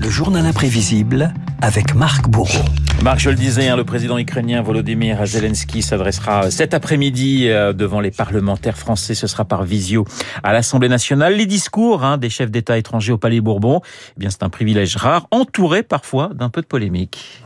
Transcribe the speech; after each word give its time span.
Le 0.00 0.10
journal 0.10 0.44
imprévisible 0.44 1.32
avec 1.60 1.94
Marc 1.94 2.28
Bourreau. 2.28 2.64
Marc, 3.02 3.20
je 3.20 3.30
le 3.30 3.36
disais, 3.36 3.68
hein, 3.68 3.76
le 3.76 3.84
président 3.84 4.18
ukrainien 4.18 4.60
Volodymyr 4.62 5.24
Zelensky 5.24 5.82
s'adressera 5.82 6.50
cet 6.50 6.74
après-midi 6.74 7.48
euh, 7.48 7.72
devant 7.72 8.00
les 8.00 8.10
parlementaires 8.10 8.76
français. 8.76 9.14
Ce 9.14 9.26
sera 9.26 9.44
par 9.44 9.64
visio 9.64 10.04
à 10.42 10.52
l'Assemblée 10.52 10.88
nationale. 10.88 11.36
Les 11.36 11.46
discours 11.46 12.04
hein, 12.04 12.18
des 12.18 12.30
chefs 12.30 12.50
d'État 12.50 12.76
étrangers 12.78 13.12
au 13.12 13.18
Palais 13.18 13.40
Bourbon, 13.40 13.80
eh 14.16 14.20
bien 14.20 14.30
c'est 14.30 14.42
un 14.42 14.50
privilège 14.50 14.96
rare, 14.96 15.26
entouré 15.30 15.82
parfois 15.82 16.30
d'un 16.34 16.48
peu 16.48 16.60
de 16.60 16.66
polémique. 16.66 17.44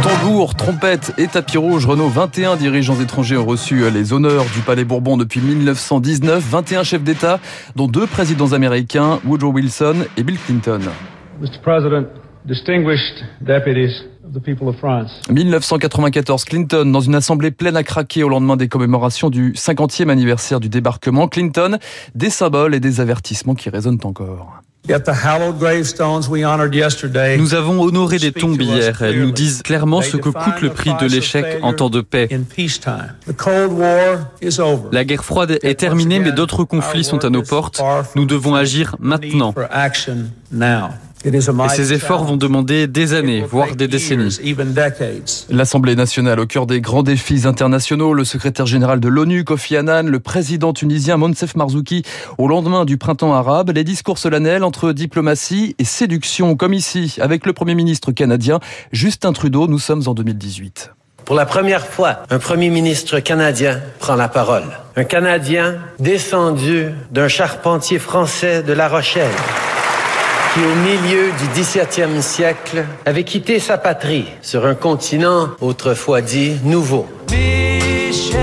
Tambour, 0.00 0.54
trompette 0.54 1.12
et 1.18 1.26
tapis 1.26 1.58
rouge, 1.58 1.86
Renault, 1.86 2.08
21 2.08 2.56
dirigeants 2.56 3.00
étrangers 3.00 3.36
ont 3.36 3.44
reçu 3.44 3.90
les 3.90 4.12
honneurs 4.12 4.44
du 4.54 4.60
Palais 4.60 4.84
Bourbon 4.84 5.16
depuis 5.16 5.40
1919, 5.40 6.42
21 6.42 6.82
chefs 6.82 7.02
d'État, 7.02 7.40
dont 7.76 7.88
deux 7.88 8.06
présidents 8.06 8.52
américains, 8.52 9.20
Woodrow 9.26 9.52
Wilson 9.52 9.96
et 10.16 10.22
Bill 10.22 10.38
Clinton. 10.38 10.80
Mr. 11.40 11.60
President, 11.62 12.06
distinguished 12.46 13.24
deputies 13.40 14.02
of 14.24 14.32
the 14.32 14.42
people 14.42 14.68
of 14.68 14.76
France. 14.76 15.10
1994, 15.28 16.44
Clinton, 16.44 16.86
dans 16.86 17.00
une 17.00 17.14
assemblée 17.14 17.50
pleine 17.50 17.76
à 17.76 17.82
craquer 17.82 18.22
au 18.22 18.28
lendemain 18.28 18.56
des 18.56 18.68
commémorations 18.68 19.30
du 19.30 19.52
50e 19.52 20.08
anniversaire 20.08 20.60
du 20.60 20.68
débarquement, 20.68 21.28
Clinton, 21.28 21.78
des 22.14 22.30
symboles 22.30 22.74
et 22.74 22.80
des 22.80 23.00
avertissements 23.00 23.54
qui 23.54 23.68
résonnent 23.68 24.00
encore. 24.04 24.62
Nous 27.38 27.54
avons 27.54 27.80
honoré 27.82 28.18
des 28.18 28.32
tombes 28.32 28.60
hier. 28.60 29.00
Elles 29.00 29.20
nous 29.22 29.30
disent 29.30 29.62
clairement 29.62 30.02
ce 30.02 30.16
que 30.16 30.28
coûte 30.28 30.60
le 30.60 30.70
prix 30.70 30.90
de 31.00 31.06
l'échec 31.06 31.58
en 31.62 31.72
temps 31.72 31.90
de 31.90 32.00
paix. 32.00 32.28
La 34.92 35.04
guerre 35.04 35.24
froide 35.24 35.58
est 35.62 35.78
terminée, 35.78 36.18
mais 36.18 36.32
d'autres 36.32 36.64
conflits 36.64 37.04
sont 37.04 37.24
à 37.24 37.30
nos 37.30 37.42
portes. 37.42 37.80
Nous 38.16 38.24
devons 38.24 38.54
agir 38.56 38.96
maintenant. 38.98 39.54
Et 41.24 41.68
ces 41.68 41.92
efforts 41.92 42.24
vont 42.24 42.36
demander 42.36 42.86
des 42.86 43.14
années, 43.14 43.44
voire 43.48 43.76
des 43.76 43.86
décennies. 43.86 44.38
L'Assemblée 45.50 45.94
nationale 45.94 46.40
au 46.40 46.46
cœur 46.46 46.66
des 46.66 46.80
grands 46.80 47.02
défis 47.02 47.46
internationaux, 47.46 48.12
le 48.12 48.24
secrétaire 48.24 48.66
général 48.66 48.98
de 48.98 49.08
l'ONU, 49.08 49.44
Kofi 49.44 49.76
Annan, 49.76 50.08
le 50.08 50.20
président 50.20 50.72
tunisien 50.72 51.16
Monsef 51.16 51.54
Marzouki, 51.54 52.02
au 52.38 52.48
lendemain 52.48 52.84
du 52.84 52.98
printemps 52.98 53.34
arabe, 53.34 53.70
les 53.70 53.84
discours 53.84 54.18
solennels 54.18 54.64
entre 54.64 54.92
diplomatie 54.92 55.76
et 55.78 55.84
séduction, 55.84 56.56
comme 56.56 56.74
ici, 56.74 57.16
avec 57.20 57.46
le 57.46 57.52
Premier 57.52 57.74
ministre 57.74 58.10
canadien 58.10 58.58
Justin 58.90 59.32
Trudeau, 59.32 59.68
nous 59.68 59.78
sommes 59.78 60.02
en 60.06 60.14
2018. 60.14 60.90
Pour 61.24 61.36
la 61.36 61.46
première 61.46 61.86
fois, 61.86 62.24
un 62.30 62.40
premier 62.40 62.68
ministre 62.68 63.20
canadien 63.20 63.80
prend 64.00 64.16
la 64.16 64.28
parole. 64.28 64.64
Un 64.96 65.04
Canadien 65.04 65.76
descendu 66.00 66.88
d'un 67.12 67.28
charpentier 67.28 68.00
français 68.00 68.64
de 68.64 68.72
La 68.72 68.88
Rochelle 68.88 69.30
qui, 70.54 70.60
au 70.60 70.74
milieu 70.84 71.30
du 71.38 71.60
XVIIe 71.60 72.22
siècle, 72.22 72.84
avait 73.06 73.24
quitté 73.24 73.58
sa 73.58 73.78
patrie 73.78 74.26
sur 74.42 74.66
un 74.66 74.74
continent 74.74 75.48
autrefois 75.60 76.20
dit 76.20 76.56
nouveau. 76.64 77.06
Michel, 77.30 78.38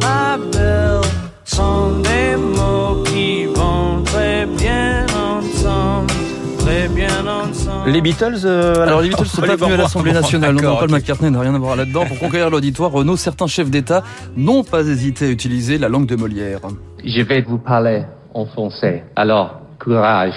ma 0.00 0.36
belle, 0.38 1.00
sont 1.44 1.98
des 2.02 2.36
mots 2.36 3.02
qui 3.04 3.46
vont 3.46 4.02
très 4.04 4.46
bien 4.46 5.06
ensemble, 5.06 6.12
très 6.58 6.88
bien 6.88 7.26
ensemble. 7.26 7.90
Les 7.90 8.00
Beatles 8.00 8.42
euh, 8.44 8.86
Alors 8.86 9.00
les 9.00 9.08
Beatles 9.08 9.26
sont 9.26 9.42
pas 9.42 9.56
venus 9.56 9.74
à 9.74 9.76
l'Assemblée 9.76 10.12
nationale. 10.12 10.54
Non, 10.54 10.76
Paul. 10.76 10.90
McCartney 10.90 11.30
n'a 11.30 11.40
rien 11.40 11.54
à 11.54 11.58
voir 11.58 11.74
là-dedans. 11.74 12.06
Pour 12.06 12.18
conquérir 12.20 12.48
l'auditoire, 12.48 12.92
Renault, 12.92 13.16
certains 13.16 13.48
chefs 13.48 13.70
d'État 13.70 14.04
n'ont 14.36 14.62
pas 14.62 14.82
hésité 14.82 15.26
à 15.26 15.30
utiliser 15.30 15.78
la 15.78 15.88
langue 15.88 16.06
de 16.06 16.14
Molière. 16.14 16.60
Je 17.04 17.22
vais 17.22 17.40
vous 17.42 17.58
parler 17.58 18.04
en 18.34 18.46
français. 18.46 19.04
Alors, 19.16 19.59
courage. 19.80 20.34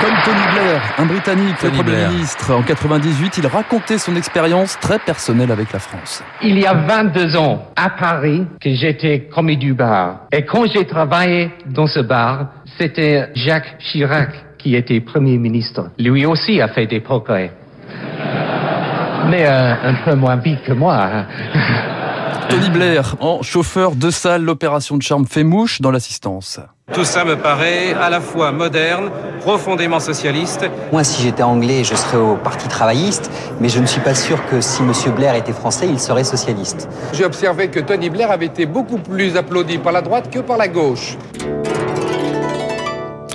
Comme 0.00 0.14
Tony 0.24 0.42
Blair, 0.52 0.82
un 0.98 1.06
Britannique, 1.06 1.56
Tony 1.58 1.78
le 1.78 1.82
Premier 1.82 1.96
Blair. 1.96 2.10
ministre, 2.10 2.52
en 2.52 2.62
98, 2.62 3.38
il 3.38 3.46
racontait 3.46 3.96
son 3.96 4.16
expérience 4.16 4.78
très 4.80 4.98
personnelle 4.98 5.50
avec 5.50 5.72
la 5.72 5.78
France. 5.78 6.22
Il 6.42 6.58
y 6.58 6.66
a 6.66 6.74
22 6.74 7.36
ans, 7.36 7.68
à 7.76 7.88
Paris, 7.90 8.44
que 8.60 8.74
j'étais 8.74 9.28
commis 9.32 9.56
du 9.56 9.72
bar. 9.72 10.26
Et 10.32 10.44
quand 10.44 10.66
j'ai 10.66 10.86
travaillé 10.86 11.50
dans 11.66 11.86
ce 11.86 12.00
bar, 12.00 12.48
c'était 12.78 13.30
Jacques 13.34 13.78
Chirac 13.78 14.30
qui 14.58 14.74
était 14.74 15.00
Premier 15.00 15.38
ministre. 15.38 15.90
Lui 15.98 16.26
aussi 16.26 16.60
a 16.60 16.68
fait 16.68 16.86
des 16.86 17.00
progrès. 17.00 17.52
Mais 19.30 19.46
euh, 19.46 19.74
un 19.84 19.94
peu 20.04 20.16
moins 20.16 20.36
vite 20.36 20.62
que 20.64 20.72
moi. 20.72 21.26
Tony 22.48 22.70
Blair, 22.70 23.16
en 23.20 23.42
chauffeur 23.42 23.94
de 23.94 24.10
salle, 24.10 24.42
l'opération 24.42 24.96
de 24.96 25.02
charme 25.02 25.26
fait 25.26 25.44
mouche 25.44 25.80
dans 25.80 25.90
l'assistance. 25.90 26.60
Tout 26.92 27.04
ça 27.04 27.24
me 27.24 27.36
paraît 27.36 27.94
à 27.94 28.10
la 28.10 28.20
fois 28.20 28.52
moderne, 28.52 29.10
profondément 29.40 30.00
socialiste. 30.00 30.66
Moi, 30.92 31.02
si 31.04 31.22
j'étais 31.22 31.42
anglais, 31.42 31.82
je 31.84 31.94
serais 31.94 32.18
au 32.18 32.36
Parti 32.36 32.68
travailliste, 32.68 33.30
mais 33.60 33.68
je 33.68 33.80
ne 33.80 33.86
suis 33.86 34.00
pas 34.00 34.14
sûr 34.14 34.44
que 34.46 34.60
si 34.60 34.82
M. 34.82 34.92
Blair 35.16 35.34
était 35.34 35.52
français, 35.52 35.86
il 35.88 35.98
serait 35.98 36.24
socialiste. 36.24 36.88
J'ai 37.12 37.24
observé 37.24 37.68
que 37.68 37.80
Tony 37.80 38.10
Blair 38.10 38.30
avait 38.30 38.46
été 38.46 38.66
beaucoup 38.66 38.98
plus 38.98 39.36
applaudi 39.36 39.78
par 39.78 39.92
la 39.92 40.02
droite 40.02 40.30
que 40.30 40.40
par 40.40 40.58
la 40.58 40.68
gauche. 40.68 41.16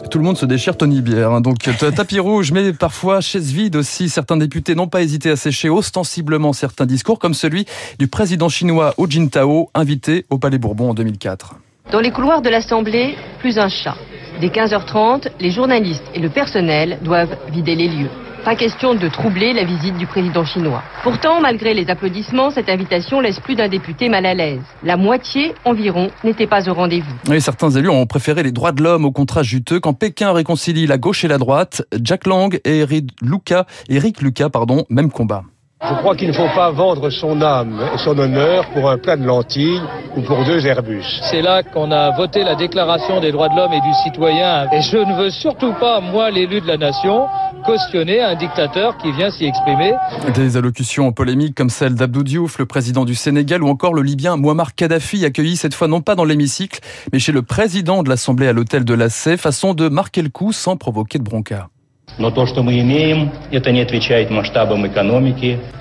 Tout 0.10 0.18
le 0.18 0.24
monde 0.24 0.38
se 0.38 0.46
déchire 0.48 0.76
Tony 0.76 1.02
Blair. 1.02 1.32
hein. 1.32 1.42
Donc 1.42 1.60
t- 1.60 1.92
tapis 1.92 2.20
rouge, 2.20 2.52
mais 2.52 2.74
parfois 2.74 3.22
chaise 3.22 3.52
vide 3.52 3.76
aussi. 3.76 4.10
Certains 4.10 4.38
députés 4.38 4.74
n'ont 4.74 4.88
pas 4.88 5.02
hésité 5.04 5.30
à 5.30 5.36
sécher 5.36 5.70
ostensiblement 5.70 6.52
certains 6.54 6.86
discours, 6.88 7.20
comme 7.20 7.34
celui 7.36 7.66
du 8.00 8.08
président 8.08 8.50
chinois 8.50 8.94
Hu 8.98 9.06
Jintao, 9.10 9.70
invité 9.76 10.26
au 10.32 10.40
Palais 10.40 10.58
Bourbon 10.58 10.90
en 10.90 10.94
2004. 10.96 11.56
Dans 11.92 12.00
les 12.00 12.12
couloirs 12.12 12.42
de 12.42 12.50
l'Assemblée, 12.50 13.16
plus 13.40 13.58
un 13.60 13.70
chat. 13.70 13.96
Dès 14.42 14.48
15h30, 14.48 15.28
les 15.40 15.52
journalistes 15.52 16.04
et 16.16 16.20
le 16.20 16.30
personnel 16.30 16.98
doivent 17.04 17.36
vider 17.52 17.76
les 17.76 17.88
lieux. 17.90 18.10
Pas 18.44 18.56
question 18.56 18.96
de 18.96 19.08
troubler 19.10 19.52
la 19.54 19.66
visite 19.66 19.98
du 19.98 20.08
président 20.08 20.46
chinois. 20.46 20.82
Pourtant, 21.04 21.42
malgré 21.42 21.74
les 21.74 21.90
applaudissements, 21.90 22.52
cette 22.52 22.70
invitation 22.70 23.20
laisse 23.20 23.40
plus 23.40 23.56
d'un 23.56 23.68
député 23.68 24.08
mal 24.08 24.26
à 24.26 24.34
l'aise. 24.34 24.62
La 24.82 24.96
moitié 24.96 25.54
environ 25.66 26.10
n'était 26.24 26.48
pas 26.48 26.70
au 26.70 26.74
rendez-vous. 26.74 27.34
Et 27.34 27.42
certains 27.42 27.70
élus 27.72 27.90
ont 27.90 28.06
préféré 28.06 28.44
les 28.44 28.54
droits 28.54 28.72
de 28.72 28.82
l'homme 28.82 29.04
au 29.04 29.12
contrat 29.12 29.44
juteux 29.44 29.82
quand 29.82 29.94
Pékin 29.94 30.32
réconcilie 30.32 30.88
la 30.88 30.98
gauche 30.98 31.26
et 31.26 31.28
la 31.28 31.38
droite. 31.38 31.84
Jack 32.02 32.26
Lang 32.26 32.60
et 32.64 32.80
Eric 32.80 33.10
Lucas, 33.22 33.66
Eric 33.90 34.22
Lucas, 34.22 34.50
pardon, 34.50 34.86
même 34.90 35.12
combat. 35.12 35.44
Je 35.90 35.94
crois 35.96 36.16
qu'il 36.16 36.28
ne 36.28 36.34
faut 36.34 36.50
pas 36.54 36.72
vendre 36.72 37.10
son 37.10 37.42
âme 37.42 37.80
et 37.94 37.98
son 37.98 38.18
honneur 38.20 38.70
pour 38.72 38.90
un 38.90 38.98
plat 38.98 39.16
de 39.16 39.24
lentilles 39.24 39.82
ou 40.16 40.22
pour 40.22 40.44
deux 40.44 40.68
Airbus. 40.68 41.06
C'est 41.24 41.42
là 41.42 41.64
qu'on 41.64 41.90
a 41.92 42.16
voté 42.18 42.44
la 42.44 42.56
déclaration 42.56 43.22
des 43.22 43.32
droits 43.32 43.48
de 43.48 43.56
l'homme 43.56 43.72
et 43.72 43.80
du 43.80 43.94
citoyen. 44.04 44.68
Et 44.74 44.82
je 44.82 44.98
ne 44.98 45.18
veux 45.18 45.30
surtout 45.30 45.74
pas, 45.80 46.02
moi, 46.02 46.32
l'élu 46.32 46.60
de 46.60 46.68
la 46.68 46.76
nation, 46.76 47.28
cautionner 47.66 48.22
un 48.22 48.36
dictateur 48.36 48.98
qui 48.98 49.12
vient 49.14 49.32
s'y 49.32 49.46
exprimer. 49.46 49.94
Des 50.36 50.58
allocutions 50.58 51.14
polémiques 51.14 51.56
comme 51.56 51.70
celle 51.70 51.96
d'Abdou 51.96 52.24
Diouf, 52.24 52.60
le 52.60 52.66
président 52.66 53.06
du 53.06 53.16
Sénégal, 53.16 53.64
ou 53.64 53.70
encore 53.70 53.94
le 53.94 54.02
Libyen 54.02 54.36
Muammar 54.36 54.76
Kadhafi, 54.76 55.24
accueilli 55.24 55.56
cette 55.56 55.74
fois 55.74 55.88
non 55.88 56.02
pas 56.02 56.16
dans 56.16 56.26
l'hémicycle, 56.26 56.82
mais 57.14 57.20
chez 57.20 57.32
le 57.32 57.42
président 57.42 58.04
de 58.04 58.10
l'Assemblée 58.10 58.50
à 58.50 58.54
l'hôtel 58.54 58.84
de 58.84 58.94
la 58.94 59.10
Sey, 59.10 59.38
façon 59.38 59.74
de 59.74 59.88
marquer 59.88 60.22
le 60.24 60.30
coup 60.30 60.52
sans 60.52 60.76
provoquer 60.76 61.20
de 61.20 61.24
bronca. 61.24 61.70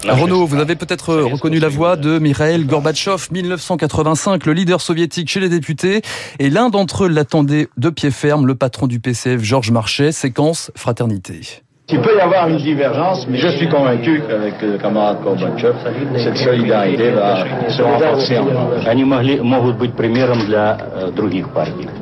Renaud, 0.09 0.47
vous 0.47 0.57
avez 0.57 0.77
peut-être 0.77 1.15
reconnu 1.15 1.59
la 1.59 1.69
voix 1.69 1.97
de 1.97 2.19
Mikhail 2.19 2.65
Gorbatchev, 2.65 3.29
1985, 3.31 4.47
le 4.47 4.53
leader 4.53 4.81
soviétique 4.81 5.29
chez 5.29 5.41
les 5.41 5.49
députés, 5.49 6.03
et 6.39 6.51
l'un 6.51 6.71
d'entre 6.71 7.05
eux 7.05 7.09
l'attendait 7.09 7.69
de 7.77 7.91
pied 7.91 8.11
ferme, 8.11 8.47
le 8.47 8.55
patron 8.55 8.87
du 8.87 9.01
PCF, 9.01 9.43
Georges 9.43 9.71
Marchais, 9.71 10.13
séquence 10.13 10.71
fraternité. 10.75 11.63
Il 11.91 12.01
peut 12.01 12.17
y 12.19 12.21
avoir 12.21 12.47
une 12.51 12.59
divergence, 12.59 13.27
mais 13.27 13.39
je 13.39 13.49
suis 13.49 13.67
convaincu 13.67 14.21
qu'avec 14.29 14.61
le 14.61 14.77
camarade 14.77 15.23
Gorbatchev, 15.23 15.73
cette 16.19 16.37
solidarité 16.37 17.13
va 17.13 17.47
se 17.67 17.81
renforcer 17.81 18.39
encore. 18.39 18.75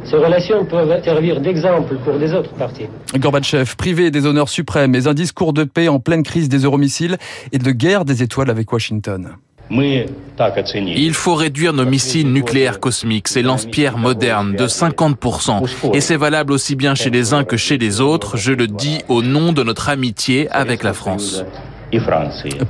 Ces 0.05 0.17
relations 0.17 0.65
peuvent 0.65 1.05
servir 1.05 1.41
d'exemple 1.41 1.95
pour 2.05 2.19
des 2.19 2.35
autres 2.35 2.53
partis. 2.55 2.87
Gorbatchev, 3.17 3.77
privé 3.77 4.11
des 4.11 4.27
honneurs 4.27 4.49
suprêmes, 4.49 4.97
et 4.97 5.07
un 5.07 5.15
discours 5.15 5.53
de 5.53 5.63
paix 5.63 5.87
en 5.87 6.01
pleine 6.01 6.25
crise 6.25 6.49
des 6.49 6.65
euromissiles 6.65 7.17
et 7.53 7.59
de 7.59 7.71
guerre 7.71 8.05
des 8.05 8.25
étoiles 8.25 8.51
avec 8.51 8.73
Washington. 8.73 9.37
Il 9.71 11.15
faut 11.15 11.35
réduire 11.35 11.73
nos 11.73 11.85
missiles 11.85 12.33
nucléaires 12.33 12.79
cosmiques, 12.79 13.29
ces 13.29 13.43
lance-pierres 13.43 13.99
modernes, 13.99 14.55
de 14.55 14.67
50%. 14.67 15.95
Et 15.95 16.01
c'est 16.01 16.17
valable 16.17 16.53
aussi 16.53 16.77
bien 16.77 16.95
chez 16.95 17.11
les 17.11 17.33
uns 17.33 17.45
que 17.45 17.57
chez 17.57 17.79
les 17.79 18.01
autres. 18.01 18.37
Je 18.37 18.53
le 18.53 18.67
dis 18.67 18.99
au 19.09 19.23
nom 19.23 19.53
de 19.53 19.63
notre 19.63 19.89
amitié 19.89 20.49
avec 20.51 20.83
la 20.83 20.93
France. 20.93 21.45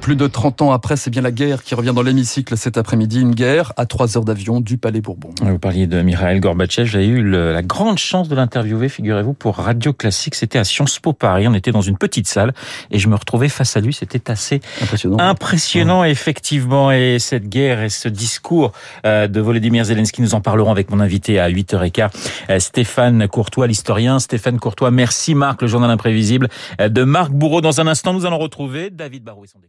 Plus 0.00 0.16
de 0.16 0.26
30 0.26 0.62
ans 0.62 0.72
après, 0.72 0.96
c'est 0.96 1.10
bien 1.10 1.22
la 1.22 1.30
guerre 1.30 1.62
qui 1.62 1.74
revient 1.74 1.92
dans 1.94 2.02
l'hémicycle 2.02 2.56
cet 2.56 2.76
après-midi. 2.76 3.20
Une 3.20 3.34
guerre 3.34 3.72
à 3.76 3.86
3 3.86 4.16
heures 4.16 4.24
d'avion 4.24 4.60
du 4.60 4.76
Palais 4.76 5.00
Bourbon. 5.00 5.30
Vous 5.40 5.58
parliez 5.58 5.86
de 5.86 6.02
Mikhail 6.02 6.40
Gorbatchev. 6.40 6.86
J'ai 6.86 7.06
eu 7.06 7.22
le, 7.22 7.52
la 7.52 7.62
grande 7.62 7.98
chance 7.98 8.28
de 8.28 8.36
l'interviewer, 8.36 8.88
figurez-vous, 8.88 9.32
pour 9.32 9.56
Radio 9.56 9.92
Classique. 9.92 10.34
C'était 10.34 10.58
à 10.58 10.64
Sciences 10.64 10.98
Po 10.98 11.12
Paris. 11.12 11.48
On 11.48 11.54
était 11.54 11.72
dans 11.72 11.80
une 11.80 11.96
petite 11.96 12.28
salle 12.28 12.52
et 12.90 12.98
je 12.98 13.08
me 13.08 13.14
retrouvais 13.14 13.48
face 13.48 13.76
à 13.76 13.80
lui. 13.80 13.94
C'était 13.94 14.30
assez 14.30 14.60
impressionnant, 14.82 15.18
impressionnant 15.18 16.04
effectivement. 16.04 16.92
Et 16.92 17.18
cette 17.18 17.48
guerre 17.48 17.82
et 17.82 17.88
ce 17.88 18.08
discours 18.08 18.72
euh, 19.06 19.28
de 19.28 19.40
Volodymyr 19.40 19.84
Zelensky, 19.84 20.22
nous 20.22 20.34
en 20.34 20.40
parlerons 20.40 20.70
avec 20.70 20.90
mon 20.90 21.00
invité 21.00 21.40
à 21.40 21.50
8h15, 21.50 22.10
euh, 22.50 22.58
Stéphane 22.58 23.28
Courtois, 23.28 23.66
l'historien. 23.66 24.18
Stéphane 24.18 24.58
Courtois, 24.58 24.90
merci 24.90 25.34
Marc, 25.34 25.62
le 25.62 25.68
journal 25.68 25.90
imprévisible 25.90 26.48
euh, 26.80 26.88
de 26.88 27.02
Marc 27.04 27.32
Bourreau. 27.32 27.60
Dans 27.60 27.80
un 27.80 27.86
instant, 27.86 28.12
nous 28.12 28.26
allons 28.26 28.38
retrouver 28.38 28.90
David 29.06 29.22
Barou 29.22 29.44
et 29.44 29.48
son 29.48 29.60